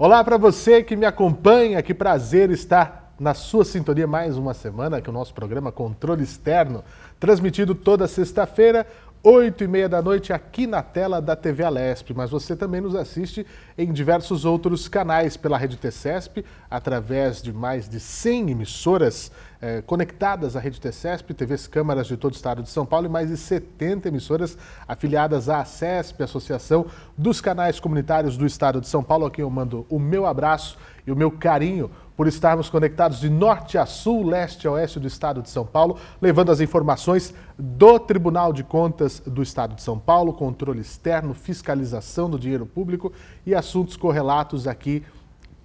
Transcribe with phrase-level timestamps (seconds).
[0.00, 5.00] Olá para você que me acompanha, que prazer estar na sua sintonia mais uma semana
[5.00, 6.84] que o nosso programa Controle Externo,
[7.18, 8.86] transmitido toda sexta-feira,
[9.22, 12.94] 8 e meia da noite aqui na tela da TV Alesp, mas você também nos
[12.94, 13.44] assiste
[13.76, 20.54] em diversos outros canais pela Rede TCESP, através de mais de 100 emissoras eh, conectadas
[20.54, 23.36] à Rede TCESP, TVs câmaras de todo o estado de São Paulo e mais de
[23.36, 29.30] 70 emissoras afiliadas à CESP, Associação dos Canais Comunitários do Estado de São Paulo, a
[29.32, 33.78] quem eu mando o meu abraço e o meu carinho por estarmos conectados de norte
[33.78, 38.52] a sul, leste a oeste do estado de São Paulo, levando as informações do Tribunal
[38.52, 43.12] de Contas do Estado de São Paulo, controle externo, fiscalização do dinheiro público
[43.46, 45.04] e assuntos correlatos aqui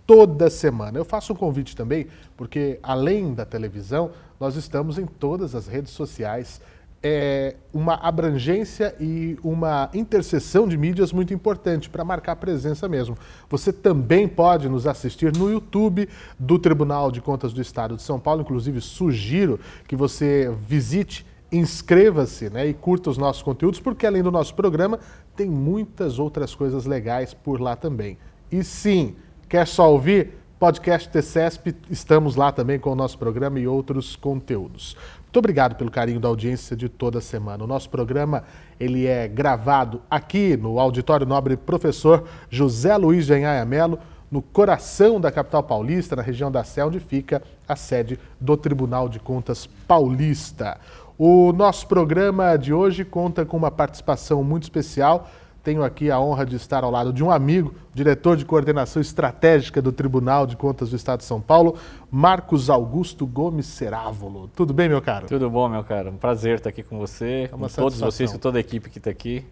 [0.06, 0.96] toda semana.
[0.96, 2.06] Eu faço um convite também,
[2.38, 6.62] porque além da televisão, nós estamos em todas as redes sociais
[7.04, 13.18] é, uma abrangência e uma interseção de mídias muito importante para marcar presença mesmo.
[13.50, 16.08] Você também pode nos assistir no YouTube
[16.40, 18.42] do Tribunal de Contas do Estado de São Paulo.
[18.42, 24.32] Inclusive, sugiro que você visite, inscreva-se né, e curta os nossos conteúdos, porque além do
[24.32, 24.98] nosso programa,
[25.36, 28.18] tem muitas outras coisas legais por lá também.
[28.50, 29.16] E sim,
[29.50, 30.42] quer só ouvir?
[30.58, 34.96] Podcast TCESP, estamos lá também com o nosso programa e outros conteúdos.
[35.34, 37.64] Muito obrigado pelo carinho da audiência de toda semana.
[37.64, 38.44] O nosso programa
[38.80, 43.98] ele é gravado aqui no Auditório Nobre Professor José Luiz de Anhaia Melo,
[44.30, 49.10] no coração da capital paulista, na região da Sé, onde fica a sede do Tribunal
[49.10, 50.80] de Contas Paulista.
[51.18, 55.32] O nosso programa de hoje conta com uma participação muito especial
[55.64, 59.82] tenho aqui a honra de estar ao lado de um amigo, diretor de coordenação estratégica
[59.82, 61.78] do Tribunal de Contas do Estado de São Paulo,
[62.12, 64.50] Marcos Augusto Gomes Cerávolo.
[64.54, 65.26] Tudo bem, meu caro?
[65.28, 66.10] Tudo bom, meu caro.
[66.10, 68.98] Um prazer estar aqui com você, é com todos vocês, com toda a equipe que
[68.98, 69.46] está aqui.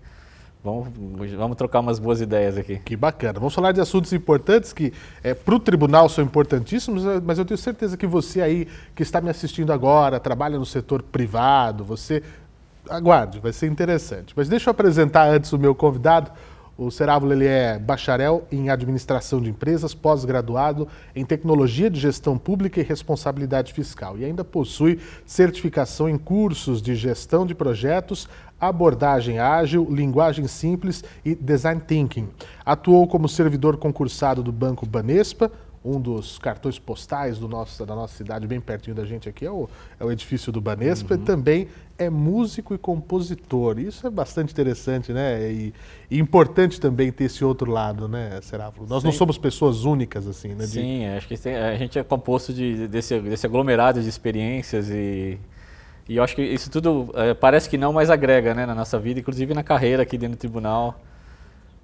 [0.64, 0.90] Vamos,
[1.32, 2.78] vamos trocar umas boas ideias aqui.
[2.78, 3.40] Que bacana.
[3.40, 4.94] Vamos falar de assuntos importantes que
[5.24, 7.20] é, para o tribunal são importantíssimos, né?
[7.24, 11.02] mas eu tenho certeza que você aí que está me assistindo agora, trabalha no setor
[11.02, 12.22] privado, você
[12.90, 14.34] aguarde, vai ser interessante.
[14.36, 16.32] Mas deixa eu apresentar antes o meu convidado.
[16.78, 22.80] O Cerávulo ele é bacharel em administração de empresas, pós-graduado em tecnologia de gestão pública
[22.80, 28.28] e responsabilidade fiscal e ainda possui certificação em cursos de gestão de projetos,
[28.60, 32.30] abordagem ágil, linguagem simples e design thinking.
[32.66, 35.52] Atuou como servidor concursado do Banco Banespa,
[35.84, 39.52] um dos cartões postais do nosso, da nossa cidade, bem pertinho da gente aqui, é
[39.52, 39.68] o,
[40.00, 41.24] é o edifício do Banespa, uhum.
[41.24, 43.80] também é músico e compositor.
[43.80, 45.52] Isso é bastante interessante, né?
[45.52, 45.74] E,
[46.10, 48.88] e importante também ter esse outro lado, né, Serávulo?
[48.88, 49.08] Nós Sim.
[49.08, 50.66] não somos pessoas únicas, assim, né?
[50.66, 50.72] De...
[50.72, 55.40] Sim, acho que tem, a gente é composto de, desse, desse aglomerado de experiências e,
[56.08, 59.00] e eu acho que isso tudo é, parece que não, mas agrega, né, na nossa
[59.00, 61.00] vida, inclusive na carreira aqui dentro do tribunal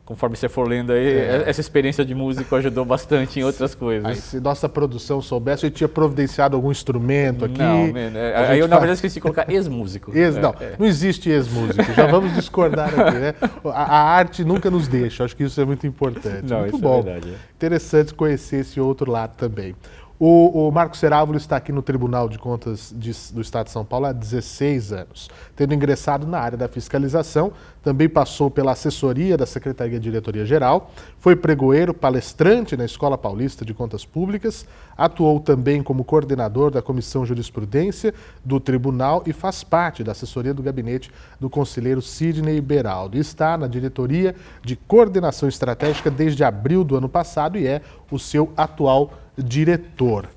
[0.08, 1.44] conforme você for lendo aí, é.
[1.46, 4.06] essa experiência de músico ajudou bastante em outras coisas.
[4.06, 7.60] Aí, se nossa produção soubesse, eu tinha providenciado algum instrumento aqui.
[7.60, 10.18] Não, man, é, aí eu, na verdade, esqueci de colocar ex-músico.
[10.18, 11.92] Ex, não, é, não existe ex-músico.
[11.94, 13.36] Já vamos discordar aqui, né?
[13.66, 16.50] A, a, arte nunca nos deixa, acho que isso é muito importante.
[16.50, 17.02] Não, muito é bom.
[17.04, 17.36] Verdade, é.
[17.58, 19.76] Interessante conhecer esse outro lado também.
[20.20, 23.86] O, o Marco Cerávulo está aqui no Tribunal de Contas de, do Estado de São
[23.86, 27.54] Paulo há 16 anos, tendo ingressado na área da fiscalização,
[27.88, 33.64] também passou pela assessoria da Secretaria de Diretoria Geral, foi pregoeiro, palestrante na Escola Paulista
[33.64, 34.68] de Contas Públicas,
[34.98, 40.62] atuou também como coordenador da Comissão Jurisprudência do Tribunal e faz parte da assessoria do
[40.62, 41.10] gabinete
[41.40, 43.18] do conselheiro Sidney Beraldo.
[43.18, 47.82] Está na diretoria de coordenação estratégica desde abril do ano passado e é
[48.12, 50.28] o seu atual diretor.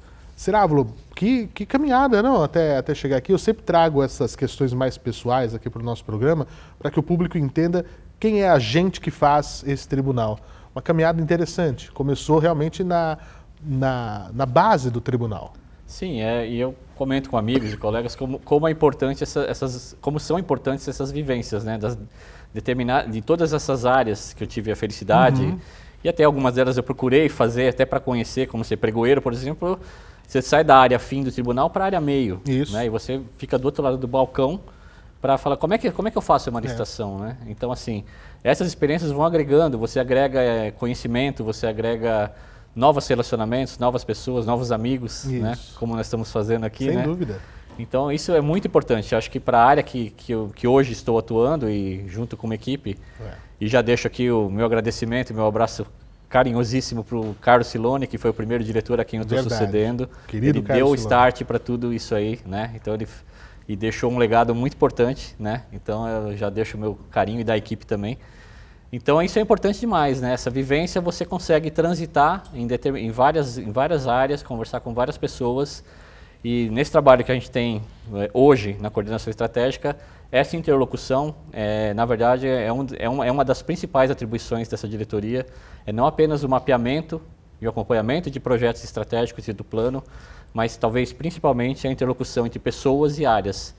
[0.41, 2.43] Cirávulo, que, que caminhada, não?
[2.43, 3.31] Até, até chegar aqui.
[3.31, 6.47] Eu sempre trago essas questões mais pessoais aqui para o nosso programa,
[6.79, 7.85] para que o público entenda
[8.19, 10.39] quem é a gente que faz esse tribunal.
[10.75, 11.93] Uma caminhada interessante.
[11.93, 13.19] Começou realmente na,
[13.63, 15.53] na, na base do tribunal.
[15.85, 19.95] Sim, é, e eu comento com amigos e colegas como, como é importante essa, essas,
[20.01, 21.77] como são importantes essas vivências, né?
[21.77, 21.99] Das,
[22.55, 25.43] determinar, de todas essas áreas que eu tive a felicidade.
[25.43, 25.59] Uhum
[26.03, 29.79] e até algumas delas eu procurei fazer até para conhecer, como ser pregoeiro, por exemplo,
[30.31, 32.41] você sai da área fim do tribunal para a área meio.
[32.47, 32.73] Isso.
[32.73, 32.87] Né?
[32.87, 34.61] E você fica do outro lado do balcão
[35.21, 37.19] para falar como é, que, como é que eu faço uma licitação.
[37.25, 37.29] É.
[37.29, 37.37] Né?
[37.49, 38.05] Então, assim,
[38.45, 42.33] essas experiências vão agregando, você agrega é, conhecimento, você agrega
[42.77, 45.59] novos relacionamentos, novas pessoas, novos amigos, né?
[45.77, 46.85] como nós estamos fazendo aqui.
[46.85, 47.03] Sem né?
[47.03, 47.41] dúvida.
[47.77, 49.15] Então, isso é muito importante.
[49.15, 52.47] Acho que para a área que, que, eu, que hoje estou atuando e junto com
[52.47, 55.87] uma equipe, é e já deixo aqui o meu agradecimento, meu abraço
[56.31, 60.09] carinhosíssimo para o Carlos Silone, que foi o primeiro diretor a quem eu estou sucedendo.
[60.29, 62.71] Querido ele Carlos deu o start para tudo isso aí, né?
[62.75, 63.07] Então ele
[63.69, 65.65] e deixou um legado muito importante, né?
[65.73, 68.17] Então eu já deixo o meu carinho e da equipe também.
[68.93, 70.33] Então isso é importante demais, né?
[70.33, 72.67] Essa vivência você consegue transitar em,
[72.97, 75.85] em, várias, em várias áreas, conversar com várias pessoas.
[76.43, 77.83] E nesse trabalho que a gente tem
[78.15, 79.97] é, hoje na coordenação estratégica,
[80.33, 84.89] essa interlocução, é, na verdade, é, um, é, uma, é uma das principais atribuições dessa
[84.89, 85.45] diretoria.
[85.85, 87.21] É não apenas o mapeamento
[87.61, 90.03] e o acompanhamento de projetos estratégicos e do plano,
[90.55, 93.75] mas talvez principalmente a interlocução entre pessoas e áreas.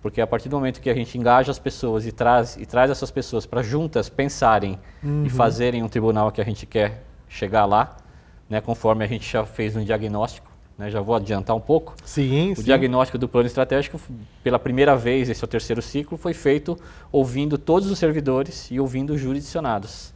[0.00, 2.90] Porque a partir do momento que a gente engaja as pessoas e traz, e traz
[2.90, 5.24] essas pessoas para juntas pensarem uhum.
[5.24, 7.96] e fazerem um tribunal que a gente quer chegar lá,
[8.50, 11.94] né, conforme a gente já fez um diagnóstico, né, já vou adiantar um pouco.
[12.04, 12.62] Sim, o sim.
[12.62, 14.00] diagnóstico do plano estratégico,
[14.42, 16.78] pela primeira vez, esse é o terceiro ciclo, foi feito
[17.10, 20.12] ouvindo todos os servidores e ouvindo os jurisdicionados.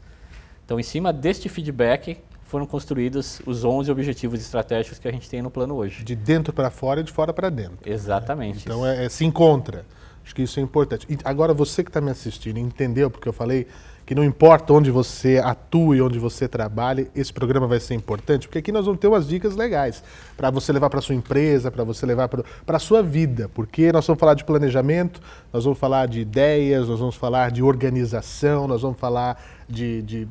[0.65, 5.43] Então, em cima deste feedback, foram construídos os 11 objetivos estratégicos que a gente tem
[5.43, 6.05] no plano hoje.
[6.05, 7.79] De dentro para fora e de fora para dentro.
[7.85, 8.65] Exatamente.
[8.65, 9.85] Então é, é, se encontra.
[10.27, 11.07] Acho que isso é importante.
[11.09, 13.09] E agora você que está me assistindo, entendeu?
[13.09, 13.69] Porque eu falei
[14.05, 18.47] que não importa onde você atua e onde você trabalhe, esse programa vai ser importante,
[18.47, 20.03] porque aqui nós vamos ter umas dicas legais
[20.37, 24.07] para você levar para sua empresa, para você levar para a sua vida, porque nós
[24.07, 25.21] vamos falar de planejamento,
[25.53, 30.29] nós vamos falar de ideias, nós vamos falar de organização, nós vamos falar de, de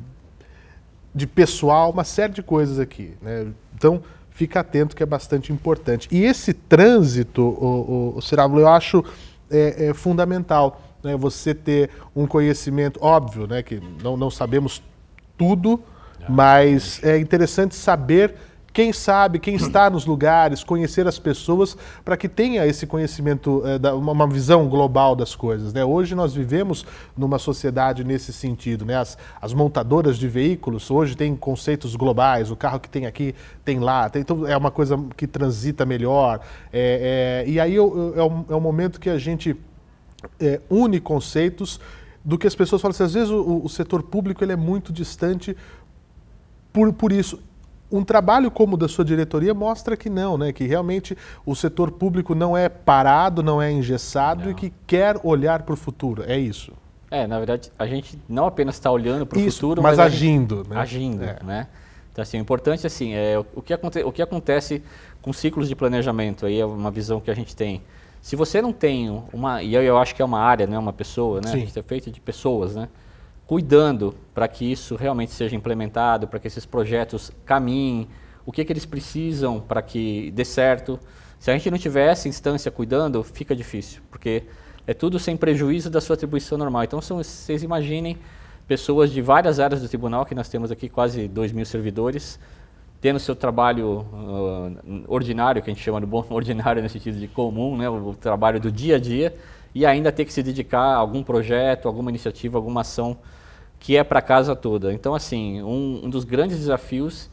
[1.16, 3.14] de pessoal, uma série de coisas aqui.
[3.22, 3.46] Né?
[3.74, 6.06] Então, fica atento que é bastante importante.
[6.12, 9.02] E esse trânsito, o, o, o eu acho
[9.50, 10.80] é, é fundamental.
[11.02, 11.16] Né?
[11.16, 13.62] Você ter um conhecimento, óbvio, né?
[13.62, 14.82] que não, não sabemos
[15.36, 15.82] tudo,
[16.28, 18.34] mas é interessante saber
[18.76, 21.74] quem sabe, quem está nos lugares, conhecer as pessoas,
[22.04, 25.72] para que tenha esse conhecimento, é, uma visão global das coisas.
[25.72, 25.82] Né?
[25.82, 26.84] Hoje nós vivemos
[27.16, 28.84] numa sociedade nesse sentido.
[28.84, 28.94] Né?
[28.94, 33.34] As, as, montadoras de veículos hoje têm conceitos globais, o carro que tem aqui
[33.64, 36.40] tem lá, tem, então é uma coisa que transita melhor.
[36.70, 39.56] É, é, e aí é o, é o momento que a gente
[40.38, 41.80] é, une conceitos
[42.22, 44.92] do que as pessoas falam assim, às vezes o, o setor público ele é muito
[44.92, 45.56] distante
[46.74, 47.40] por, por isso
[47.90, 50.52] um trabalho como o da sua diretoria mostra que não, né?
[50.52, 54.50] que realmente o setor público não é parado, não é engessado não.
[54.50, 56.24] e que quer olhar para o futuro.
[56.26, 56.72] É isso.
[57.10, 60.56] É, na verdade, a gente não apenas está olhando para o futuro, mas, mas agindo.
[60.56, 60.76] Gente, né?
[60.76, 61.38] Agindo, é.
[61.44, 61.66] né?
[62.12, 64.82] Então, assim, o importante assim, é o que, aconte, o que acontece
[65.22, 67.82] com ciclos de planejamento, aí é uma visão que a gente tem.
[68.22, 70.92] Se você não tem uma, e eu, eu acho que é uma área, né, uma
[70.92, 71.48] pessoa, né?
[71.48, 71.56] Sim.
[71.56, 72.88] A gente é feito de pessoas, né?
[73.46, 78.08] Cuidando para que isso realmente seja implementado, para que esses projetos caminhem,
[78.44, 80.98] o que, que eles precisam para que dê certo.
[81.38, 84.44] Se a gente não tiver essa instância cuidando, fica difícil, porque
[84.86, 86.84] é tudo sem prejuízo da sua atribuição normal.
[86.84, 88.16] Então, são, vocês imaginem
[88.66, 92.38] pessoas de várias áreas do tribunal, que nós temos aqui quase 2 mil servidores,
[93.00, 97.28] tendo seu trabalho uh, ordinário, que a gente chama de bom ordinário no sentido de
[97.28, 99.36] comum, né, o trabalho do dia a dia,
[99.76, 103.18] e ainda ter que se dedicar a algum projeto, alguma iniciativa, alguma ação
[103.78, 104.90] que é para casa toda.
[104.90, 107.28] Então, assim, um, um, dos grandes desafios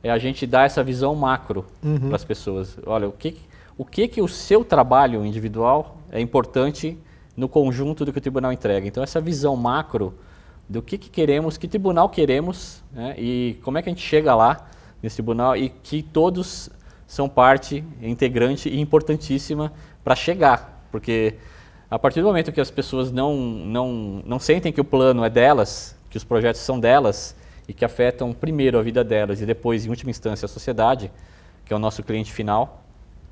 [0.00, 1.98] é a gente dar essa visão macro uhum.
[2.06, 2.78] para as pessoas.
[2.86, 3.36] Olha, o que,
[3.76, 6.96] o que que o seu trabalho individual é importante
[7.36, 8.86] no conjunto do que o tribunal entrega.
[8.86, 10.14] Então, essa visão macro
[10.68, 14.36] do que, que queremos, que tribunal queremos né, e como é que a gente chega
[14.36, 14.68] lá
[15.02, 16.70] nesse tribunal e que todos
[17.08, 19.72] são parte integrante e importantíssima
[20.04, 21.34] para chegar, porque
[21.90, 25.30] a partir do momento que as pessoas não, não, não sentem que o plano é
[25.30, 27.34] delas, que os projetos são delas
[27.66, 31.10] e que afetam primeiro a vida delas e depois, em última instância, a sociedade,
[31.64, 32.82] que é o nosso cliente final,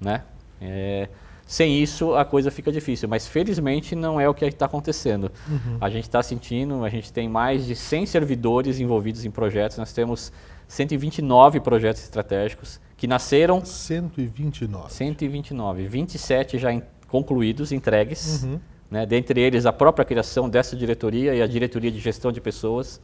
[0.01, 0.23] né?
[0.61, 1.09] É,
[1.47, 5.31] sem isso a coisa fica difícil, mas felizmente não é o que está acontecendo.
[5.49, 5.79] Uhum.
[5.81, 9.93] A gente está sentindo, a gente tem mais de 100 servidores envolvidos em projetos, nós
[9.93, 10.33] temos
[10.67, 13.65] 129 projetos estratégicos que nasceram...
[13.65, 14.93] 129.
[14.93, 18.61] 129, 27 já em concluídos, entregues, uhum.
[18.91, 23.01] né, dentre eles a própria criação dessa diretoria e a diretoria de gestão de pessoas,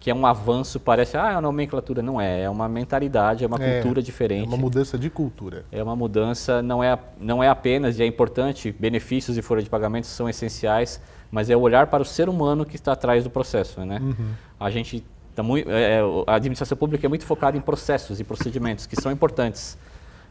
[0.00, 3.46] que é um avanço, parece, ah, é uma nomenclatura, não é, é uma mentalidade, é
[3.46, 4.44] uma é, cultura diferente.
[4.44, 5.64] É uma mudança de cultura.
[5.72, 9.68] É uma mudança, não é, não é apenas, e é importante, benefícios e folha de
[9.68, 11.00] pagamento são essenciais,
[11.30, 13.98] mas é o olhar para o ser humano que está atrás do processo, né?
[14.00, 14.30] Uhum.
[14.58, 18.86] A gente tá muito, é, a administração pública é muito focada em processos e procedimentos,
[18.86, 19.76] que são importantes,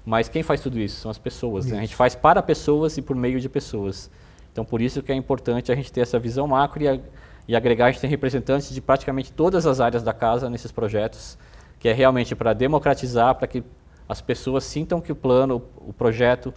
[0.08, 1.02] mas quem faz tudo isso?
[1.02, 1.66] São as pessoas.
[1.66, 1.80] Né?
[1.80, 4.10] A gente faz para pessoas e por meio de pessoas.
[4.54, 6.98] Então, por isso que é importante a gente ter essa visão macro e, a,
[7.46, 11.38] e agregar, a gente tem representantes de praticamente todas as áreas da casa nesses projetos,
[11.78, 13.62] que é realmente para democratizar, para que
[14.08, 16.54] as pessoas sintam que o plano, o projeto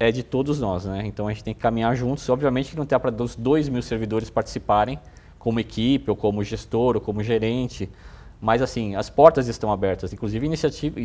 [0.00, 0.86] é de todos nós.
[0.86, 1.02] Né?
[1.04, 2.26] Então, a gente tem que caminhar juntos.
[2.30, 4.98] Obviamente que não tem para os dois mil servidores participarem,
[5.38, 7.90] como equipe, ou como gestor, ou como gerente,
[8.40, 11.00] mas assim, as portas estão abertas, inclusive iniciativa,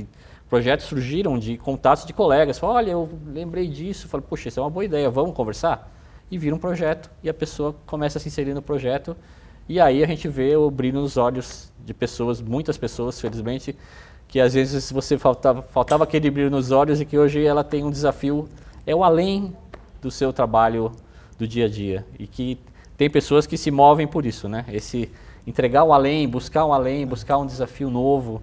[0.50, 2.58] projetos surgiram de contatos de colegas.
[2.58, 4.08] Falaram, olha, eu lembrei disso.
[4.08, 5.94] Falei, poxa, isso é uma boa ideia, vamos conversar?
[6.30, 9.16] E vira um projeto e a pessoa começa a se inserir no projeto
[9.68, 13.76] E aí a gente vê o brilho nos olhos de pessoas, muitas pessoas, felizmente,
[14.28, 17.84] que às vezes você faltava, faltava aquele brilho nos olhos e que hoje ela tem
[17.84, 18.50] um desafio,
[18.86, 19.56] é o além
[20.02, 20.92] do seu trabalho
[21.38, 22.06] do dia a dia.
[22.18, 22.60] E que
[22.98, 24.66] tem pessoas que se movem por isso, né?
[24.72, 25.12] Esse
[25.46, 28.42] entregar o além, buscar o além, buscar um desafio novo,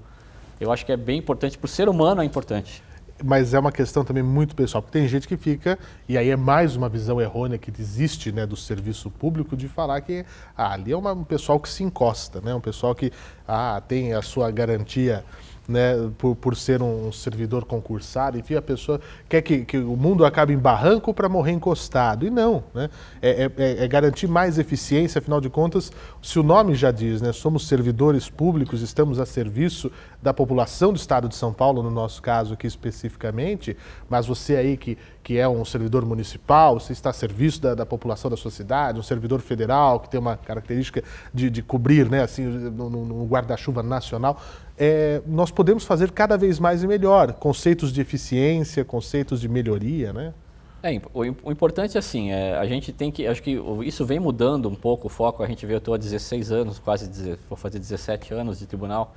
[0.61, 2.83] eu acho que é bem importante, para o ser humano é importante.
[3.25, 6.37] Mas é uma questão também muito pessoal, porque tem gente que fica, e aí é
[6.37, 10.25] mais uma visão errônea que existe né, do serviço público, de falar que
[10.57, 13.11] ah, ali é uma, um pessoal que se encosta, né, um pessoal que
[13.49, 15.25] ah, tem a sua garantia
[15.69, 20.25] né, por, por ser um servidor concursado, enfim, a pessoa quer que, que o mundo
[20.25, 22.27] acabe em barranco para morrer encostado.
[22.27, 22.89] E não, né?
[23.21, 25.93] É, é, é, é, garantir mais eficiência, afinal de contas,
[26.23, 29.91] se o nome já diz, né, somos servidores públicos, estamos a serviço
[30.23, 33.77] da população do estado de São Paulo, no nosso caso aqui especificamente,
[34.09, 37.87] mas você aí que, que é um servidor municipal, você está a serviço da, da
[37.87, 42.23] população da sua cidade, um servidor federal que tem uma característica de, de cobrir, né,
[42.23, 44.41] assim, no, no guarda-chuva nacional,
[44.79, 47.33] é, nós podemos fazer cada vez mais e melhor.
[47.33, 50.35] Conceitos de eficiência, conceitos de melhoria, né?
[50.83, 54.69] É, o, o importante assim, é, a gente tem que, acho que isso vem mudando
[54.69, 57.11] um pouco o foco, a gente vê, eu estou há 16 anos, quase,
[57.49, 59.15] vou fazer 17 anos de tribunal,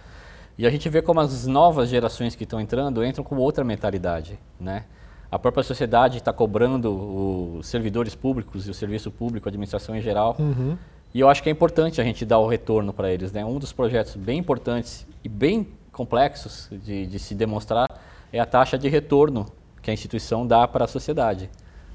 [0.58, 4.40] e a gente vê como as novas gerações que estão entrando, entram com outra mentalidade,
[4.60, 4.86] né?
[5.32, 10.02] A própria sociedade está cobrando os servidores públicos e o serviço público, a administração em
[10.02, 10.76] geral, uhum.
[11.14, 13.32] E eu acho que é importante a gente dar o retorno para eles.
[13.32, 13.44] Né?
[13.44, 17.90] Um dos projetos bem importantes e bem complexos de, de, se demonstrar
[18.32, 19.46] é a taxa de retorno
[19.82, 21.50] que a instituição dá para a sociedade.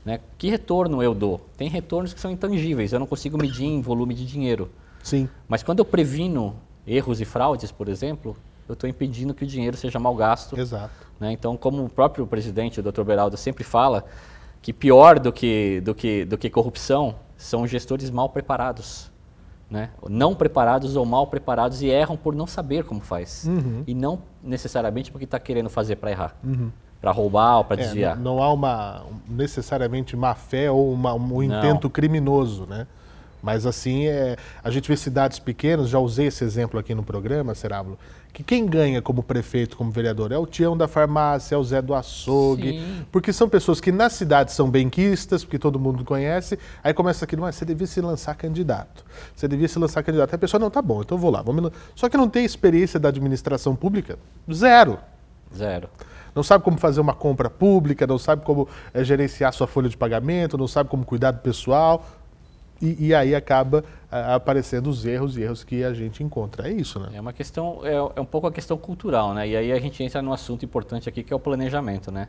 [0.04, 0.21] Né?
[0.37, 1.40] Que retorno eu dou?
[1.56, 4.71] Tem retornos que são intangíveis, eu não consigo medir em volume de dinheiro.
[5.02, 5.28] Sim.
[5.49, 6.56] Mas quando eu previno
[6.87, 8.37] erros e fraudes, por exemplo,
[8.68, 10.59] eu estou impedindo que o dinheiro seja mal gasto.
[10.59, 10.92] Exato.
[11.21, 11.33] Né?
[11.33, 13.02] Então, como o próprio presidente, o Dr.
[13.02, 14.04] Beraldo, sempre fala,
[14.61, 17.14] que pior do que, do que, do que corrupção
[17.45, 19.13] são gestores mal preparados.
[19.71, 19.91] Né?
[20.09, 23.45] Não preparados ou mal preparados e erram por não saber como faz.
[23.47, 23.83] Uhum.
[23.87, 26.37] E não necessariamente porque está querendo fazer para errar.
[26.43, 26.71] Uhum.
[27.01, 28.17] Para roubar ou para é, desviar.
[28.17, 32.87] Não, não, há uma necessariamente má fé ou uma, um intento criminoso, né?
[33.45, 37.55] Mas assim, é, a gente vê cidades pequenas, já usei esse exemplo aqui no programa,
[37.55, 37.99] Serábulo,
[38.33, 41.83] que quem ganha como prefeito, como vereador, é o Tião da farmácia, é o Zé
[41.83, 43.07] do açougue, Sim.
[43.13, 47.37] porque são pessoas que na cidade são benquistas, porque todo mundo conhece, aí começa aqui,
[47.37, 49.05] não, você devia se lançar candidato,
[49.37, 50.31] você devia se lançar candidato.
[50.31, 51.43] Aí a pessoa, não, tá bom, então eu vou lá.
[51.43, 51.71] Vamos...
[51.95, 54.19] Só que não tem experiência da administração pública,
[54.51, 54.99] zero.
[55.55, 55.91] Zero
[56.35, 59.97] não sabe como fazer uma compra pública, não sabe como é, gerenciar sua folha de
[59.97, 62.05] pagamento, não sabe como cuidar do pessoal.
[62.85, 66.69] E, e, aí acaba a, aparecendo os erros e erros que a gente encontra.
[66.69, 67.09] É isso, né?
[67.14, 69.49] É uma questão, é, é, um pouco a questão cultural, né?
[69.49, 72.29] E aí a gente entra num assunto importante aqui que é o planejamento, né?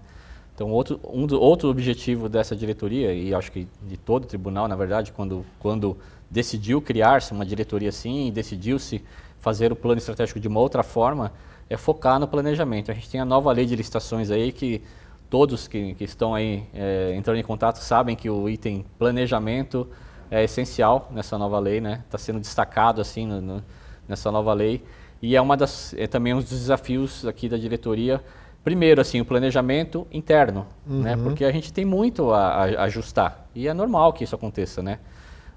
[0.56, 4.70] Então, outro, um do, outro objetivo dessa diretoria, e acho que de todo o tribunal,
[4.70, 5.98] na verdade, quando, quando
[6.32, 9.04] decidiu criar-se uma diretoria assim, decidiu-se
[9.40, 11.34] fazer o plano estratégico de uma outra forma,
[11.70, 12.90] é focar no planejamento.
[12.90, 14.82] A gente tem a nova lei de licitações aí que
[15.30, 19.88] todos que, que estão aí é, entrando em contato sabem que o item planejamento
[20.30, 22.04] é essencial nessa nova lei, né?
[22.06, 23.64] Está sendo destacado assim no, no,
[24.08, 24.84] nessa nova lei
[25.22, 28.22] e é uma das é também um dos desafios aqui da diretoria.
[28.64, 30.96] Primeiro, assim, o planejamento interno, né?
[30.96, 31.02] uhum.
[31.02, 31.18] né?
[31.24, 35.00] Porque a gente tem muito a, a, ajustar e é normal que isso aconteça, né?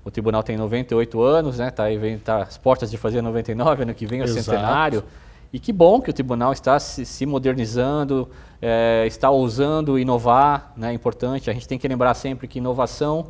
[0.04, 1.70] O tribunal tem 98 anos, né?
[1.70, 4.42] Tá aí vem tá as portas de fazer 99 ano que vem o Exato.
[4.42, 5.04] centenário.
[5.52, 8.28] E que bom que o tribunal está se, se modernizando,
[8.60, 10.90] é, está ousando inovar, né?
[10.90, 11.50] É importante.
[11.50, 13.28] A gente tem que lembrar sempre que inovação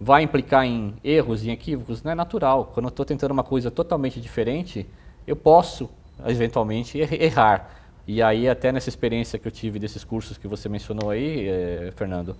[0.00, 2.70] vai implicar em erros, em equívocos, não é natural.
[2.72, 4.86] Quando eu estou tentando uma coisa totalmente diferente,
[5.26, 5.90] eu posso,
[6.26, 7.70] eventualmente, er-, errar.
[8.06, 11.92] E aí, até nessa experiência que eu tive desses cursos que você mencionou aí, eh,
[11.94, 12.34] Fernando,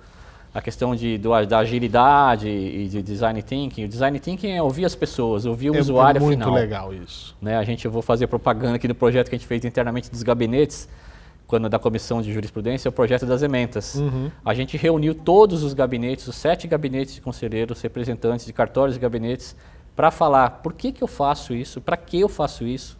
[0.55, 3.85] a questão de, do, da agilidade e de design thinking.
[3.85, 6.51] O design thinking é ouvir as pessoas, ouvir o é, usuário é muito final.
[6.51, 7.37] muito legal isso.
[7.41, 7.57] Né?
[7.57, 10.23] A gente, eu vou fazer propaganda aqui do projeto que a gente fez internamente dos
[10.23, 10.89] gabinetes,
[11.49, 13.95] quando da comissão de jurisprudência, é o projeto das ementas.
[13.95, 14.31] Uhum.
[14.45, 19.01] A gente reuniu todos os gabinetes, os sete gabinetes de conselheiros, representantes de cartórios e
[19.01, 19.57] gabinetes,
[19.97, 22.99] para falar por que, que eu faço isso, para que eu faço isso,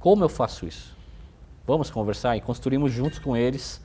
[0.00, 0.96] como eu faço isso.
[1.66, 3.80] Vamos conversar e construímos juntos com eles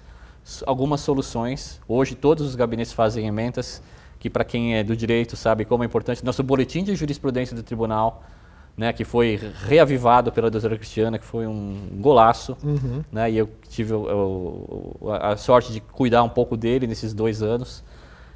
[0.65, 1.81] algumas soluções.
[1.85, 3.83] Hoje todos os gabinetes fazem ementas,
[4.19, 6.23] que para quem é do direito sabe como é importante.
[6.23, 8.23] Nosso boletim de jurisprudência do tribunal
[8.77, 13.03] né, que foi reavivado pela doutora Cristiana, que foi um golaço, uhum.
[13.11, 17.41] né, e eu tive o, o, a sorte de cuidar um pouco dele nesses dois
[17.41, 17.83] anos.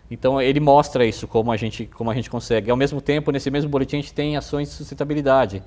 [0.10, 2.70] Então ele mostra isso como a gente como a gente consegue.
[2.70, 5.64] Ao mesmo tempo, nesse mesmo boletim a gente tem ações de sustentabilidade.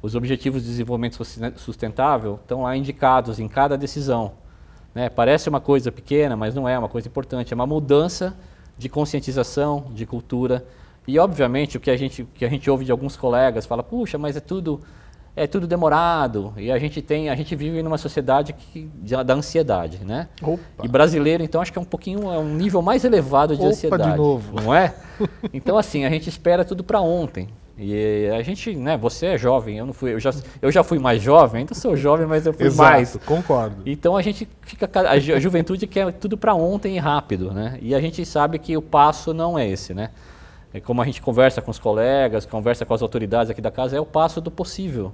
[0.00, 1.22] Os objetivos de desenvolvimento
[1.56, 4.32] sustentável estão lá indicados em cada decisão.
[4.94, 5.10] Né?
[5.10, 7.52] Parece uma coisa pequena, mas não é, é uma coisa importante.
[7.52, 8.34] É uma mudança
[8.78, 10.64] de conscientização, de cultura
[11.06, 14.18] E obviamente o que a gente, que a gente ouve de alguns colegas fala, puxa,
[14.18, 14.80] mas é tudo
[15.34, 18.90] é tudo demorado e a gente tem a gente vive numa sociedade que,
[19.24, 20.28] da ansiedade, né?
[20.42, 20.60] Opa.
[20.82, 23.70] E brasileiro então acho que é um pouquinho é um nível mais elevado de Opa,
[23.70, 24.60] ansiedade, de novo.
[24.60, 24.94] não é?
[25.52, 27.48] Então assim a gente espera tudo para ontem.
[27.78, 30.30] E a gente, né, você é jovem, eu não fui, eu já,
[30.60, 33.16] eu já fui mais jovem, ainda sou jovem, mas eu fui Exato, mais.
[33.24, 33.82] concordo.
[33.86, 37.78] Então a gente fica, a, ju, a juventude quer tudo para ontem e rápido, né?
[37.80, 40.10] E a gente sabe que o passo não é esse, né?
[40.74, 43.96] É como a gente conversa com os colegas, conversa com as autoridades aqui da casa,
[43.96, 45.12] é o passo do possível.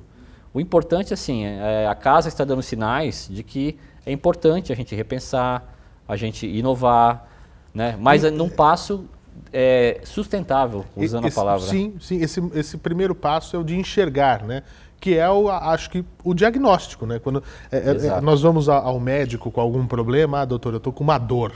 [0.55, 4.95] O importante, assim, é, a casa está dando sinais de que é importante a gente
[4.95, 5.75] repensar,
[6.07, 7.29] a gente inovar,
[7.75, 7.97] né?
[8.01, 9.05] Mas e, num passo
[9.53, 11.67] é, sustentável, usando esse, a palavra.
[11.67, 12.21] Sim, sim.
[12.23, 14.63] Esse, esse primeiro passo é o de enxergar, né?
[15.01, 17.19] Que é, o, acho que, o diagnóstico, né?
[17.19, 20.93] Quando é, é, é nós vamos ao médico com algum problema, ah, doutor, eu estou
[20.93, 21.53] com uma dor.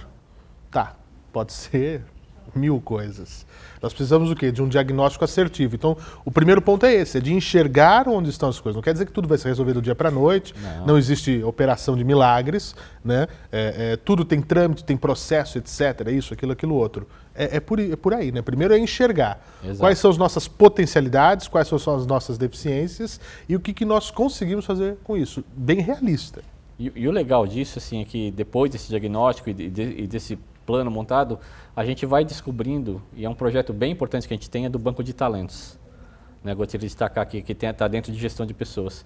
[0.70, 0.94] Tá,
[1.32, 2.02] pode ser
[2.54, 3.46] mil coisas.
[3.82, 4.52] Nós precisamos o quê?
[4.52, 5.74] De um diagnóstico assertivo.
[5.74, 8.76] Então, o primeiro ponto é esse, é de enxergar onde estão as coisas.
[8.76, 10.86] Não quer dizer que tudo vai ser resolvido do dia para a noite, não.
[10.86, 10.98] não.
[10.98, 13.26] existe operação de milagres, né?
[13.50, 16.08] É, é, tudo tem trâmite, tem processo, etc.
[16.12, 17.08] Isso, aquilo, aquilo outro.
[17.34, 18.42] É, é, por, é por aí, né?
[18.42, 19.80] Primeiro é enxergar Exato.
[19.80, 23.18] quais são as nossas potencialidades, quais são as nossas deficiências
[23.48, 25.42] e o que, que nós conseguimos fazer com isso.
[25.56, 26.42] Bem realista.
[26.78, 30.38] E, e, o legal disso, assim, é que depois desse diagnóstico e, de, e desse
[30.66, 31.38] plano montado,
[31.74, 34.68] a gente vai descobrindo, e é um projeto bem importante que a gente tem, é
[34.68, 35.78] do Banco de Talentos.
[36.42, 39.04] Né, gostaria de destacar aqui, que está dentro de gestão de pessoas.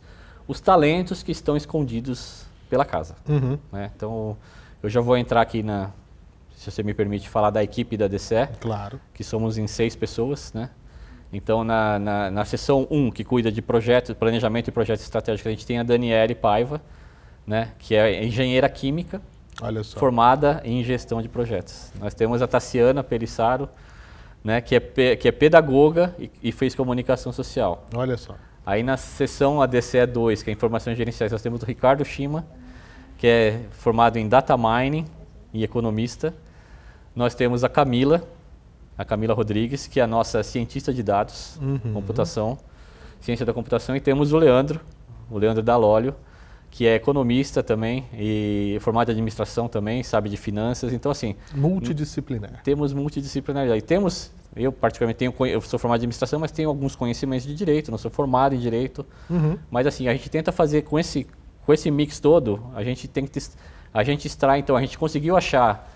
[0.48, 3.14] Os talentos que estão escondidos pela casa.
[3.28, 3.58] Uhum.
[3.70, 3.90] Né?
[3.94, 4.36] Então,
[4.82, 5.90] eu já vou entrar aqui na,
[6.56, 8.48] se você me permite, falar da equipe da DCE.
[8.60, 8.98] Claro.
[9.12, 10.70] Que somos em seis pessoas, né?
[11.32, 15.48] Então, na, na, na seção 1, um, que cuida de projetos, planejamento e projetos estratégicos,
[15.48, 16.80] a gente tem a Daniele Paiva,
[17.46, 19.20] né, que é engenheira química,
[19.94, 21.92] formada em gestão de projetos.
[21.98, 23.68] Nós temos a Tassiana Perissaro,
[24.44, 27.84] né, que, é, que é pedagoga e, e, fez comunicação social.
[27.94, 28.36] Olha só.
[28.64, 32.46] Aí na seção ADCE 2, que é informações gerenciais, nós temos o Ricardo Shima,
[33.16, 35.06] que é formado em data mining
[35.52, 36.34] e economista.
[37.14, 38.22] Nós temos a Camila,
[38.96, 41.92] a Camila Rodrigues, que é a nossa cientista de dados, uhum.
[41.94, 42.58] computação,
[43.20, 44.80] ciência da computação, e temos o Leandro,
[45.30, 46.14] o Leandro Dalólio,
[46.76, 50.92] que é economista também e formado em administração também, sabe de finanças.
[50.92, 51.34] Então, assim.
[51.54, 52.62] Multidisciplinar.
[52.62, 53.82] Temos multidisciplinaridade.
[53.82, 57.90] Temos, eu particularmente tenho, eu sou formado em administração, mas tenho alguns conhecimentos de direito,
[57.90, 59.06] não sou formado em direito.
[59.30, 59.56] Uhum.
[59.70, 61.26] Mas, assim, a gente tenta fazer com esse,
[61.64, 63.40] com esse mix todo, a gente tem que.
[63.94, 65.90] A gente extrai, então, a gente conseguiu achar,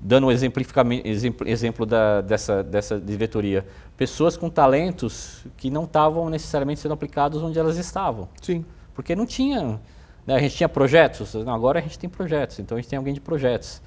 [0.00, 6.94] dando um exemplo da, dessa, dessa diretoria, pessoas com talentos que não estavam necessariamente sendo
[6.94, 8.28] aplicados onde elas estavam.
[8.40, 8.64] Sim.
[8.98, 9.80] Porque não tinha.
[10.26, 13.14] Né, a gente tinha projetos, agora a gente tem projetos, então a gente tem alguém
[13.14, 13.80] de projetos.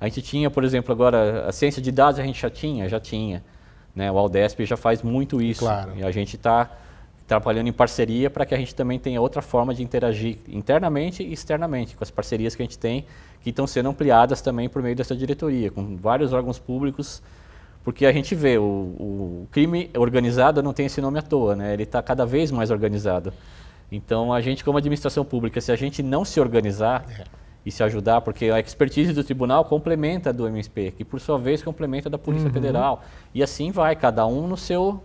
[0.00, 3.00] A gente tinha, por exemplo, agora a ciência de dados a gente já tinha, já
[3.00, 3.42] tinha.
[3.92, 5.64] Né, o Aldesp já faz muito isso.
[5.64, 5.94] Claro.
[5.96, 6.70] E a gente está
[7.26, 11.32] trabalhando em parceria para que a gente também tenha outra forma de interagir internamente e
[11.32, 13.04] externamente com as parcerias que a gente tem,
[13.40, 17.20] que estão sendo ampliadas também por meio dessa diretoria, com vários órgãos públicos,
[17.82, 21.72] porque a gente vê o, o crime organizado não tem esse nome à toa, né?
[21.72, 23.32] ele está cada vez mais organizado.
[23.92, 27.24] Então, a gente, como administração pública, se a gente não se organizar é.
[27.64, 31.38] e se ajudar, porque a expertise do tribunal complementa a do MSP, que por sua
[31.38, 32.54] vez complementa a da Polícia uhum.
[32.54, 33.04] Federal.
[33.34, 35.02] E assim vai, cada um no seu,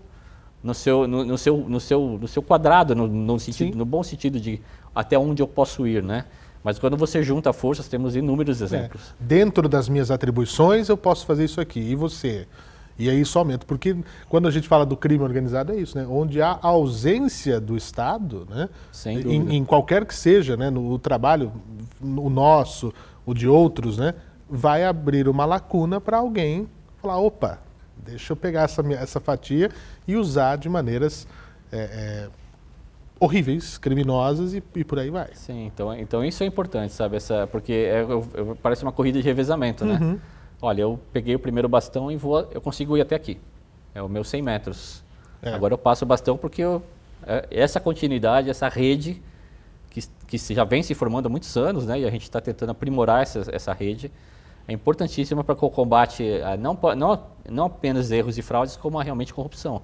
[0.64, 4.02] no seu, no, no seu, no seu, no seu quadrado, no, no, sentido, no bom
[4.04, 4.62] sentido de
[4.96, 6.24] até onde eu posso ir, né?
[6.64, 8.66] Mas quando você junta forças, temos inúmeros é.
[8.66, 9.02] exemplos.
[9.22, 9.24] É.
[9.24, 11.82] Dentro das minhas atribuições, eu posso fazer isso aqui.
[11.82, 12.48] E você?
[13.00, 13.96] E aí isso aumenta, porque
[14.28, 16.08] quando a gente fala do crime organizado é isso, né?
[16.10, 18.70] Onde há ausência do Estado, né?
[18.92, 20.70] Sem em, em qualquer que seja, né?
[20.70, 21.52] No trabalho,
[22.02, 22.92] o nosso,
[23.26, 24.16] o de outros, né?
[24.50, 26.68] Vai abrir uma lacuna para alguém
[27.00, 27.60] falar, opa,
[27.98, 29.70] deixa eu pegar essa, essa fatia
[30.08, 31.28] e usar de maneiras
[31.72, 32.30] é, é,
[33.20, 35.30] horríveis, criminosas e, e, por aí vai.
[35.34, 37.18] Sim, então, então isso é importante, sabe?
[37.18, 38.06] Essa, porque é,
[38.64, 40.00] parece uma corrida de revezamento, né?
[40.02, 40.20] Uhum
[40.62, 43.40] olha, eu peguei o primeiro bastão e vou, eu consigo ir até aqui.
[43.94, 45.04] É o meu 100 metros.
[45.42, 45.54] É.
[45.54, 46.84] Agora eu passo o bastão porque eu,
[47.26, 49.22] é, essa continuidade, essa rede
[49.90, 52.72] que, que já vem se formando há muitos anos, né, e a gente está tentando
[52.72, 54.12] aprimorar essa, essa rede,
[54.68, 59.04] é importantíssima para o combate a não, não, não apenas erros e fraudes, como a
[59.04, 59.82] realmente corrupção.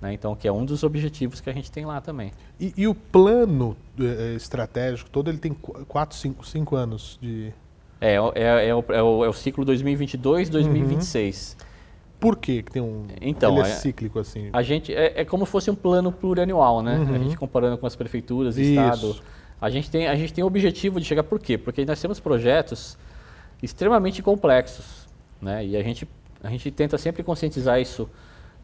[0.00, 0.12] Né?
[0.12, 2.32] Então, que é um dos objetivos que a gente tem lá também.
[2.60, 7.54] E, e o plano eh, estratégico todo, ele tem 4, 5 anos de,
[8.02, 11.52] é, é, é, o, é, o, é o ciclo 2022-2026.
[11.52, 11.66] Uhum.
[12.18, 14.50] Por que tem um então, ele é, é cíclico assim?
[14.52, 16.98] A gente é, é como se fosse um plano plurianual, né?
[16.98, 17.14] Uhum.
[17.14, 18.70] A gente comparando com as prefeituras, Isso.
[18.70, 19.16] estado.
[19.60, 21.56] A gente tem a gente tem o objetivo de chegar por quê?
[21.56, 22.98] Porque nós temos projetos
[23.62, 25.08] extremamente complexos,
[25.40, 25.64] né?
[25.64, 26.08] E a gente
[26.42, 28.08] a gente tenta sempre conscientizar isso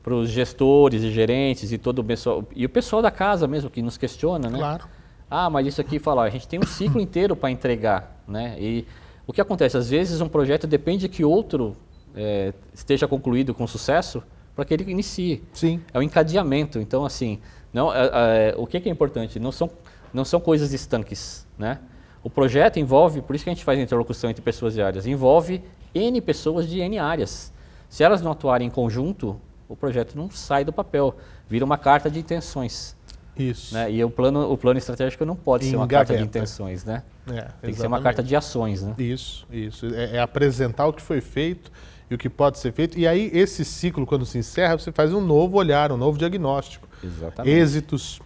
[0.03, 3.71] para os gestores e gerentes e todo o pessoal e o pessoal da casa mesmo
[3.71, 4.59] que nos questiona, né?
[4.59, 4.85] Claro.
[5.31, 8.57] Ah, mas isso aqui fala, a gente tem um ciclo inteiro para entregar, né?
[8.59, 8.85] E
[9.29, 11.77] o que acontece às vezes um projeto depende que outro
[12.17, 14.23] é, esteja concluído com sucesso
[14.57, 15.45] para que ele inicie.
[15.53, 15.81] Sim.
[15.93, 16.79] É o encadeamento.
[16.81, 17.39] Então assim,
[17.73, 18.09] não, é,
[18.49, 19.39] é, o que, que é importante?
[19.39, 19.71] Não são
[20.13, 21.79] não são coisas estanques, né?
[22.25, 25.63] O projeto envolve, por isso que a gente faz interlocução entre pessoas e áreas, envolve
[25.95, 27.53] N pessoas de N áreas.
[27.91, 29.39] Se elas não atuarem em conjunto,
[29.69, 31.15] o projeto não sai do papel,
[31.47, 32.97] vira uma carta de intenções.
[33.39, 33.75] Isso.
[33.75, 33.93] Né?
[33.93, 37.03] E o plano, o plano estratégico não pode ser uma carta de intenções, né?
[37.31, 38.95] É, Tem que ser uma carta de ações, né?
[38.99, 39.87] Isso, isso.
[39.95, 41.71] É, é, apresentar o que foi feito
[42.11, 42.99] e o que pode ser feito.
[42.99, 46.89] E aí, esse ciclo, quando se encerra, você faz um novo olhar, um novo diagnóstico.
[47.03, 47.55] Exatamente.
[47.55, 48.21] Êxitos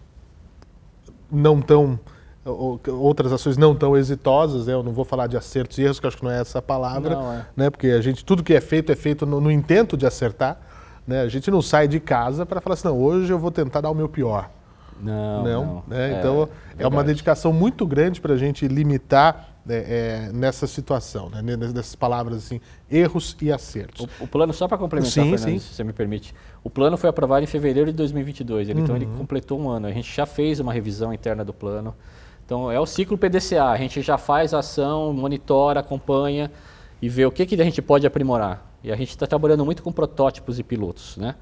[1.31, 1.99] não tão
[2.45, 4.73] outras ações não tão exitosas, né?
[4.73, 7.15] eu não vou falar de acertos e erros, que acho que não é essa palavra,
[7.15, 7.45] não, é.
[7.55, 7.69] né?
[7.69, 10.59] porque a gente, tudo que é feito é feito no, no intento de acertar,
[11.07, 11.21] né?
[11.21, 13.89] a gente não sai de casa para falar assim, não, hoje eu vou tentar dar
[13.89, 14.49] o meu pior.
[15.03, 15.65] Não, não.
[15.65, 15.83] não.
[15.87, 16.13] Né?
[16.13, 20.67] É, então, é, é uma dedicação muito grande para a gente limitar é, é, nessa
[20.67, 21.41] situação, né?
[21.41, 24.05] nessas palavras assim, erros e acertos.
[24.19, 25.59] O, o plano, só para complementar, sim, Fernando, sim.
[25.59, 28.83] se você me permite, o plano foi aprovado em fevereiro de 2022, ele, uhum.
[28.83, 29.87] então ele completou um ano.
[29.87, 31.95] A gente já fez uma revisão interna do plano.
[32.45, 36.51] Então é o ciclo PDCA, a gente já faz a ação, monitora, acompanha
[37.01, 38.69] e vê o que, que a gente pode aprimorar.
[38.83, 41.35] E a gente está trabalhando muito com protótipos e pilotos, né?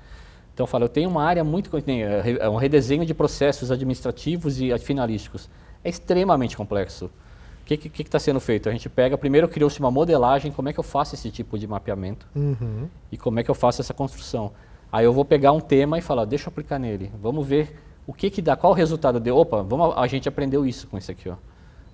[0.62, 1.76] Então, eu falo, eu tenho uma área muito...
[1.76, 5.50] É, é um redesenho de processos administrativos e finalísticos.
[5.84, 7.06] É extremamente complexo.
[7.06, 8.70] O que está sendo feito?
[8.70, 11.66] A gente pega, primeiro criou-se uma modelagem, como é que eu faço esse tipo de
[11.66, 12.88] mapeamento uhum.
[13.12, 14.52] e como é que eu faço essa construção.
[14.92, 18.14] Aí eu vou pegar um tema e falar, deixa eu aplicar nele, vamos ver o
[18.14, 19.38] que que dá, qual o resultado deu.
[19.38, 21.36] Opa, vamos, a gente aprendeu isso com isso aqui, ó.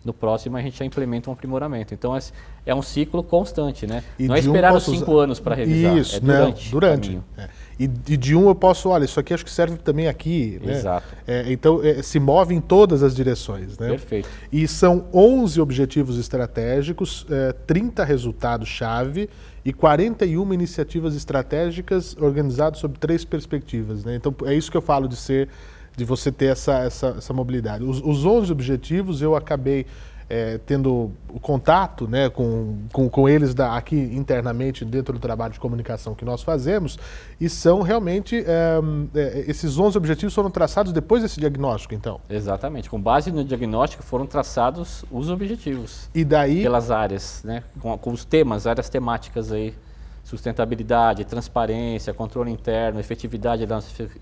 [0.04, 1.94] No próximo a gente já implementa um aprimoramento.
[1.94, 2.20] Então é,
[2.66, 4.04] é um ciclo constante, né?
[4.18, 5.98] E não é esperar um os cinco anos para revisar.
[5.98, 6.66] Isso, é durante.
[6.66, 7.22] Não, durante.
[7.38, 7.50] É.
[7.80, 10.60] E, e, de um eu posso, olha, isso aqui acho que serve também aqui.
[10.64, 10.74] Né?
[10.74, 11.08] Exato.
[11.28, 13.78] É, então é, se move em todas as direções.
[13.78, 13.90] Né?
[13.90, 14.30] Perfeito.
[14.52, 17.26] E são 11 objetivos estratégicos,
[17.68, 19.30] 30 é, resultados-chave
[19.64, 24.04] e 41 iniciativas estratégicas organizadas sob três perspectivas.
[24.04, 24.16] Né?
[24.16, 25.50] Então é isso que eu falo de ser
[25.96, 27.84] de você ter essa, essa, essa mobilidade.
[27.84, 29.88] Os, os 11 objetivos eu acabei
[30.30, 35.54] é, tendo o contato né, com, com, com eles da, aqui internamente dentro do trabalho
[35.54, 37.00] de comunicação que nós fazemos
[37.40, 38.80] e são realmente é,
[39.16, 42.20] é, esses 11 objetivos foram traçados depois desse diagnóstico então.
[42.30, 42.90] Exatamente.
[42.90, 48.12] Com base no diagnóstico foram traçados os objetivos e daí pelas áreas né com, com
[48.12, 49.74] os temas áreas temáticas aí.
[50.24, 53.80] Sustentabilidade, transparência, controle interno, efetividade da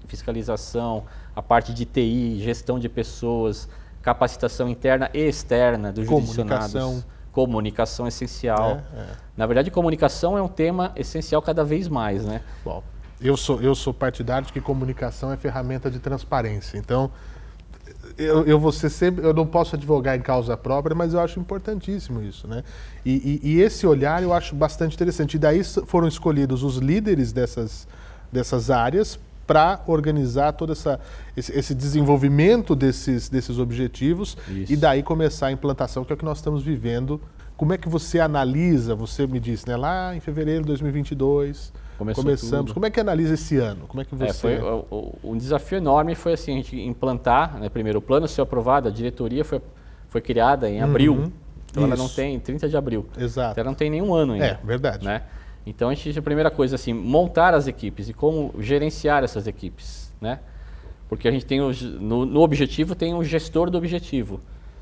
[0.08, 1.04] fiscalização,
[1.36, 3.68] a parte de TI, gestão de pessoas,
[4.06, 6.08] capacitação interna e externa dos.
[6.08, 7.04] Comunicação.
[7.32, 8.80] Comunicação essencial.
[8.96, 9.06] É, é.
[9.36, 12.42] Na verdade, comunicação é um tema essencial cada vez mais, né?
[12.64, 12.82] Bom,
[13.20, 16.78] eu sou, eu sou partidário de que comunicação é ferramenta de transparência.
[16.78, 17.12] Então,
[18.18, 22.48] eu, eu sempre, eu não posso advogar em causa própria, mas eu acho importantíssimo isso,
[22.48, 22.64] né?
[23.04, 25.34] E, e, e esse olhar eu acho bastante interessante.
[25.34, 27.86] E daí foram escolhidos os líderes dessas,
[28.32, 31.00] dessas áreas para organizar todo essa,
[31.36, 34.74] esse, esse, desenvolvimento desses, desses objetivos isso.
[34.74, 37.22] e daí começar a implantação, que é o que nós estamos vivendo.
[37.56, 38.96] Como é que você analisa?
[38.96, 39.78] Você me disse, né?
[39.78, 42.66] Lá em fevereiro de 2022 Começou começamos.
[42.66, 42.74] Tudo.
[42.74, 43.88] Como é que analisa esse ano?
[43.88, 44.26] Como é que você?
[44.26, 44.60] É, foi,
[45.24, 48.92] um desafio enorme foi assim a gente implantar, né, primeiro o plano ser aprovado, a
[48.92, 49.62] diretoria foi,
[50.10, 51.14] foi criada em abril.
[51.14, 51.32] Uhum.
[51.72, 51.94] Então Isso.
[51.94, 53.06] ela não tem 30 de abril.
[53.18, 53.52] Exato.
[53.52, 54.46] Então ela não tem nenhum ano ainda.
[54.46, 55.06] É verdade.
[55.06, 55.24] Né?
[55.66, 60.14] Então a gente a primeira coisa assim montar as equipes e como gerenciar essas equipes,
[60.22, 60.40] né?
[61.10, 64.40] Porque a gente tem no, no objetivo tem o gestor do objetivo.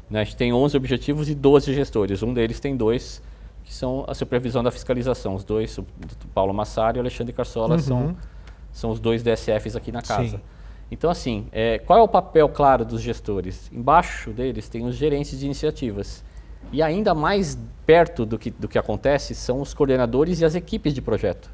[0.10, 0.22] Né?
[0.22, 2.22] A gente tem 11 objetivos e 12 gestores.
[2.24, 3.22] Um deles tem dois
[3.64, 5.36] que são a supervisão da fiscalização.
[5.36, 5.86] Os dois, o
[6.34, 7.80] Paulo Massari e o Alexandre Carsola, uhum.
[7.80, 8.18] são,
[8.72, 10.38] são os dois DSFs aqui na casa.
[10.38, 10.44] Sim.
[10.92, 13.72] Então, assim, é, qual é o papel claro dos gestores?
[13.74, 16.24] Embaixo deles tem os gerentes de iniciativas.
[16.72, 20.94] E ainda mais perto do que, do que acontece são os coordenadores e as equipes
[20.94, 21.50] de projeto.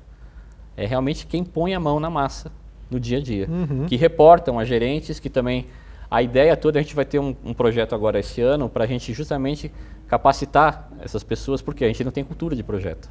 [0.77, 2.51] É realmente quem põe a mão na massa
[2.89, 3.47] no dia a dia.
[3.49, 3.85] Uhum.
[3.85, 5.67] Que reportam a gerentes, que também.
[6.11, 8.87] A ideia toda, a gente vai ter um, um projeto agora esse ano para a
[8.87, 9.71] gente justamente
[10.07, 13.07] capacitar essas pessoas, porque a gente não tem cultura de projeto.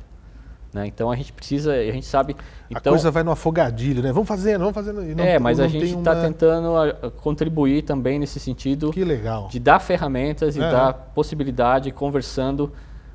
[0.73, 0.87] Né?
[0.87, 2.37] Então a gente precisa, a gente sabe.
[2.71, 4.13] Então, a coisa vai no afogadilho, né?
[4.13, 5.01] Vamos fazendo, vamos fazendo.
[5.03, 6.23] Não, é, mas a gente está uma...
[6.23, 8.91] tentando a, a contribuir também nesse sentido.
[8.91, 9.49] Que legal.
[9.49, 10.71] De dar ferramentas e é.
[10.71, 12.71] dar possibilidade, conversando,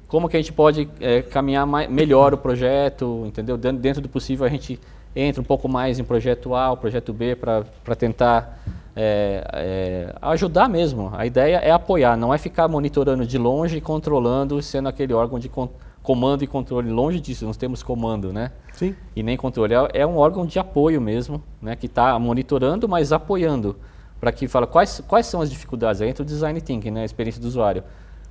[0.08, 3.56] como que a gente pode é, caminhar mais, melhor o projeto, entendeu?
[3.58, 4.80] Dentro do possível a gente
[5.16, 8.60] entra um pouco mais em projeto A, o projeto B, para tentar
[8.96, 11.12] é, é, ajudar mesmo.
[11.14, 15.50] A ideia é apoiar, não é ficar monitorando de longe, controlando, sendo aquele órgão de
[15.50, 15.70] con
[16.04, 18.52] comando e controle, longe disso, nós temos comando, né?
[18.74, 18.94] Sim.
[19.16, 19.74] E nem controle.
[19.74, 21.76] É, é um órgão de apoio mesmo, né?
[21.78, 23.78] Que está monitorando, mas apoiando.
[24.20, 26.02] Para que fala quais, quais são as dificuldades.
[26.02, 27.02] Aí entra o design thinking, né?
[27.02, 27.84] A experiência do usuário.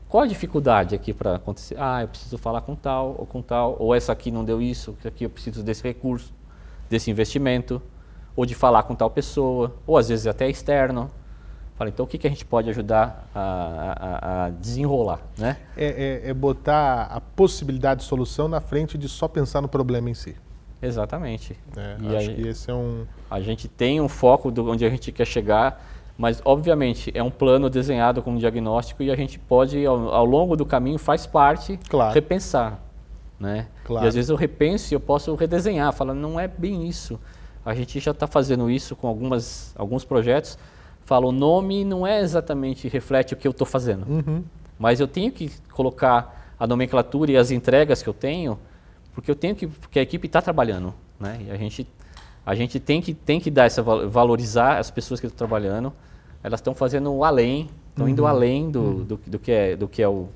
[0.06, 1.74] Qual a dificuldade aqui para acontecer?
[1.78, 4.94] Ah, eu preciso falar com tal ou com tal, ou essa aqui não deu isso,
[5.06, 6.34] aqui eu preciso desse recurso,
[6.90, 7.80] desse investimento,
[8.36, 11.10] ou de falar com tal pessoa, ou às vezes até externo.
[11.76, 15.56] Fala, então o que, que a gente pode ajudar a, a, a desenrolar, né?
[15.76, 20.10] É, é, é, botar a possibilidade de solução na frente de só pensar no problema
[20.10, 20.36] em si.
[20.82, 21.58] Exatamente.
[21.76, 23.06] É, e acho que esse é um...
[23.30, 25.82] A gente tem um foco de onde a gente quer chegar,
[26.18, 30.24] mas obviamente é um plano desenhado com um diagnóstico e a gente pode, ao, ao
[30.24, 32.12] longo do caminho, faz parte, claro.
[32.12, 32.80] repensar.
[33.40, 33.66] Né?
[33.84, 34.04] Claro.
[34.04, 37.18] E às vezes eu repenso e eu posso redesenhar, falando, não é bem isso.
[37.64, 40.58] A gente já está fazendo isso com algumas, alguns projetos,
[41.04, 44.06] fala, o nome não é exatamente, reflete o que eu estou fazendo.
[44.08, 44.44] Uhum.
[44.78, 48.58] Mas eu tenho que colocar a nomenclatura e as entregas que eu tenho,
[49.14, 50.94] porque eu tenho que, porque a equipe está trabalhando.
[51.18, 51.40] Né?
[51.46, 51.86] E a gente,
[52.44, 55.92] a gente tem, que, tem que dar essa, valorizar as pessoas que estão trabalhando.
[56.42, 58.12] Elas estão fazendo além, estão uhum.
[58.12, 59.04] indo além do, uhum.
[59.04, 60.28] do, do, que é, do que é o,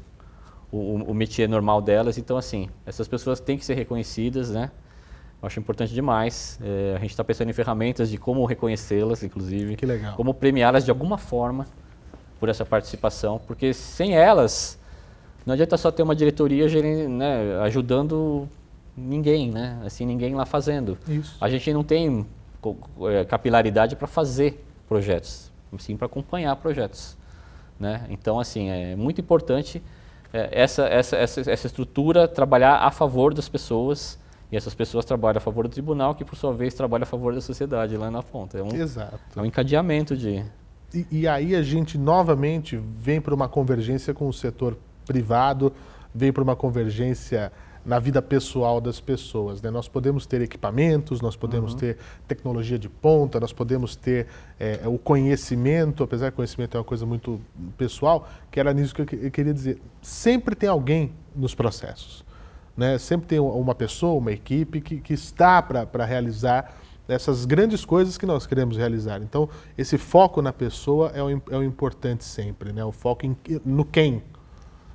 [0.71, 2.19] o, o métier normal delas.
[2.19, 4.71] Então, assim, essas pessoas têm que ser reconhecidas, né?
[5.43, 6.59] Acho importante demais.
[6.63, 9.77] É, a gente está pensando em ferramentas de como reconhecê-las, inclusive.
[9.77, 10.15] Que legal.
[10.17, 11.67] Como premiá-las de alguma forma
[12.39, 14.79] por essa participação, porque sem elas
[15.47, 16.67] não adianta só ter uma diretoria
[17.09, 18.49] né, ajudando
[18.97, 19.81] ninguém, né?
[19.87, 20.99] Assim, ninguém lá fazendo.
[21.07, 21.37] Isso.
[21.41, 22.27] A gente não tem
[23.09, 27.17] é, capilaridade para fazer projetos, sim para acompanhar projetos,
[27.79, 28.07] né?
[28.11, 29.81] Então, assim, é muito importante
[30.33, 34.19] é, essa, essa, essa, essa estrutura trabalhar a favor das pessoas
[34.51, 37.35] e essas pessoas trabalham a favor do tribunal, que por sua vez trabalha a favor
[37.35, 38.59] da sociedade lá na ponta.
[38.59, 39.19] É um, Exato.
[39.35, 40.45] É um encadeamento de.
[40.95, 45.73] E, e aí a gente novamente vem para uma convergência com o setor privado,
[46.15, 47.53] vem para uma convergência
[47.87, 49.63] na vida pessoal das pessoas.
[49.63, 49.71] Né?
[49.71, 51.79] Nós podemos ter equipamentos, nós podemos uhum.
[51.79, 54.27] ter tecnologia de ponta, nós podemos ter
[54.59, 57.41] é, o conhecimento, apesar que conhecimento é uma coisa muito
[57.79, 59.81] pessoal, que era nisso que eu queria dizer.
[60.03, 62.26] Sempre tem alguém nos processos.
[62.77, 62.99] Né?
[62.99, 66.75] Sempre tem uma pessoa, uma equipe que, que está para realizar
[67.09, 69.23] essas grandes coisas que nós queremos realizar.
[69.23, 72.85] Então, esse foco na pessoa é o, é o importante sempre, né?
[72.85, 74.23] o foco em, no quem.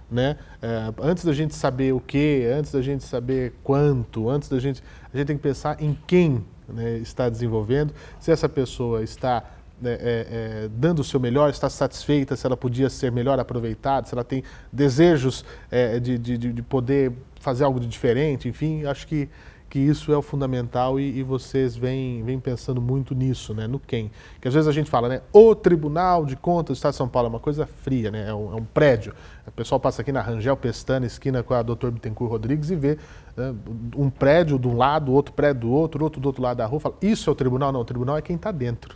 [0.10, 0.38] Né?
[0.62, 4.84] É, antes da gente saber o que, antes da gente saber quanto, antes da gente.
[5.14, 9.44] A gente tem que pensar em quem né, está desenvolvendo, se essa pessoa está
[9.82, 14.08] né, é, é, dando o seu melhor, está satisfeita, se ela podia ser melhor aproveitada,
[14.08, 17.12] se ela tem desejos é, de, de, de, poder
[17.42, 19.28] fazer algo de diferente, enfim, acho que,
[19.70, 23.80] que isso é o fundamental e, e, vocês vêm, vêm pensando muito nisso, né, no
[23.80, 24.12] quem.
[24.40, 27.08] Que às vezes a gente fala, né, o Tribunal de Contas do Estado de São
[27.08, 29.14] Paulo é uma coisa fria, né, é um, é um prédio.
[29.48, 31.90] O pessoal passa aqui na Rangel Pestana, esquina com a Dr.
[31.90, 32.98] Bittencourt Rodrigues e vê
[33.36, 33.56] né,
[33.96, 36.80] um prédio de um lado, outro prédio do outro, outro do outro lado da rua,
[36.80, 37.72] fala, isso é o tribunal?
[37.72, 38.96] Não, o tribunal é quem está dentro.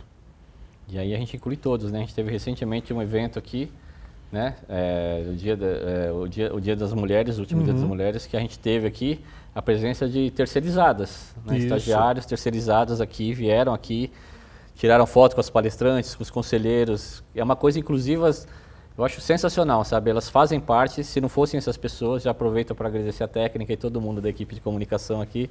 [0.88, 1.98] E aí a gente inclui todos, né?
[1.98, 3.70] A gente teve recentemente um evento aqui,
[4.30, 4.54] né?
[4.68, 7.64] É, o, dia da, é, o, dia, o Dia das Mulheres, o último uhum.
[7.64, 7.88] Dia das uhum.
[7.88, 9.20] Mulheres, que a gente teve aqui
[9.54, 11.56] a presença de terceirizadas, né?
[11.56, 14.10] estagiários terceirizados aqui, vieram aqui,
[14.74, 17.24] tiraram foto com as palestrantes, com os conselheiros.
[17.34, 18.30] É uma coisa inclusiva,
[18.98, 20.10] eu acho sensacional, sabe?
[20.10, 23.76] Elas fazem parte, se não fossem essas pessoas, já aproveito para agradecer a técnica e
[23.76, 25.48] todo mundo da equipe de comunicação aqui,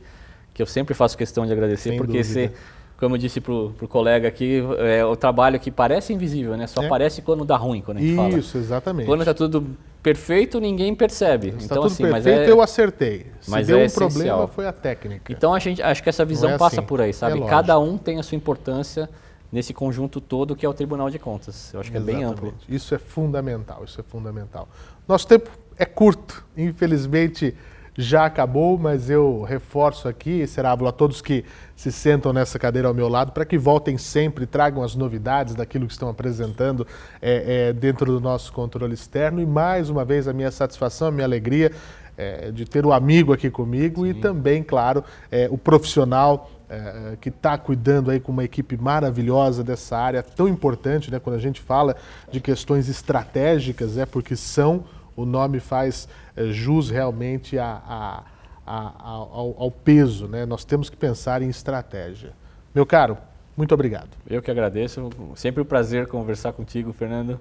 [0.54, 2.34] que eu sempre faço questão de agradecer, Sem porque dúvida.
[2.34, 2.54] você
[2.98, 6.66] como eu disse para o colega aqui, é o trabalho que parece invisível, né?
[6.66, 6.86] Só é.
[6.86, 8.40] aparece quando dá ruim, quando a gente Isso, fala.
[8.40, 9.06] Isso, exatamente.
[9.06, 9.68] Quando está tudo
[10.02, 11.48] perfeito, ninguém percebe.
[11.48, 13.26] Está então, tudo assim, perfeito, mas é, eu acertei.
[13.42, 14.10] Se mas deu é um essencial.
[14.10, 15.32] problema, foi a técnica.
[15.32, 16.88] Então, a gente, acho que essa visão é passa assim.
[16.88, 17.42] por aí, sabe?
[17.42, 19.10] É Cada um tem a sua importância
[19.52, 21.74] nesse conjunto todo que é o Tribunal de Contas.
[21.74, 22.24] Eu acho que Exatamente.
[22.24, 22.54] é bem amplo.
[22.70, 24.70] Isso é fundamental, isso é fundamental.
[25.06, 27.54] Nosso tempo é curto, infelizmente
[27.98, 32.94] já acabou, mas eu reforço aqui, Serábulo, a todos que se sentam nessa cadeira ao
[32.94, 36.86] meu lado, para que voltem sempre, tragam as novidades daquilo que estão apresentando
[37.22, 39.42] é, é, dentro do nosso controle externo.
[39.42, 41.72] E mais uma vez, a minha satisfação, a minha alegria
[42.18, 44.12] é, de ter o amigo aqui comigo Sim.
[44.12, 49.64] e também, claro, é, o profissional é, que está cuidando aí com uma equipe maravilhosa
[49.64, 51.20] dessa área tão importante, né?
[51.20, 51.96] Quando a gente fala
[52.32, 54.84] de questões estratégicas, é porque são
[55.16, 58.24] o nome faz é, jus realmente a, a,
[58.66, 60.28] a, ao, ao, peso.
[60.28, 60.46] Né?
[60.46, 62.34] Nós temos que pensar em estratégia.
[62.74, 63.18] Meu caro,
[63.56, 64.10] muito obrigado.
[64.28, 65.10] Eu que agradeço.
[65.36, 67.40] Sempre um prazer conversar contigo, Fernando.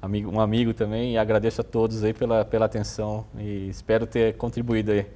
[0.00, 1.14] Amigo, um amigo também.
[1.14, 5.06] E agradeço a todos aí pela, pela atenção e espero ter contribuído aí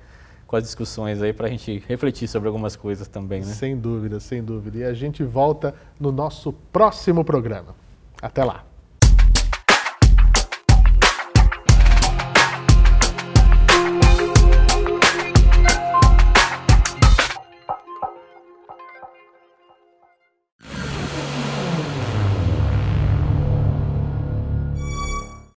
[0.46, 3.38] com as discussões aí para a gente refletir sobre algumas coisas também.
[3.38, 3.46] Né?
[3.46, 4.78] Sem dúvida, sem dúvida.
[4.78, 7.76] E a gente volta no nosso próximo programa.
[8.20, 8.69] Até lá.